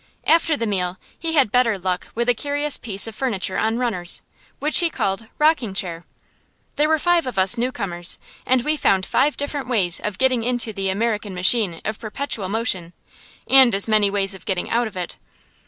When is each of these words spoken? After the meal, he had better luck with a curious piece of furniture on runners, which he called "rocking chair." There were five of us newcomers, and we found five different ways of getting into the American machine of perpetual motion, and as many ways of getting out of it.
After 0.25 0.57
the 0.57 0.65
meal, 0.65 0.97
he 1.19 1.33
had 1.33 1.51
better 1.51 1.77
luck 1.77 2.07
with 2.15 2.27
a 2.27 2.33
curious 2.33 2.75
piece 2.75 3.05
of 3.05 3.13
furniture 3.13 3.59
on 3.59 3.77
runners, 3.77 4.23
which 4.57 4.79
he 4.79 4.89
called 4.89 5.27
"rocking 5.37 5.75
chair." 5.75 6.05
There 6.75 6.89
were 6.89 6.97
five 6.97 7.27
of 7.27 7.37
us 7.37 7.55
newcomers, 7.55 8.17
and 8.43 8.63
we 8.65 8.77
found 8.77 9.05
five 9.05 9.37
different 9.37 9.67
ways 9.67 9.99
of 9.99 10.17
getting 10.17 10.41
into 10.41 10.73
the 10.73 10.89
American 10.89 11.35
machine 11.35 11.81
of 11.85 11.99
perpetual 11.99 12.49
motion, 12.49 12.93
and 13.47 13.75
as 13.75 13.87
many 13.87 14.09
ways 14.09 14.33
of 14.33 14.45
getting 14.45 14.71
out 14.71 14.87
of 14.87 14.97
it. 14.97 15.17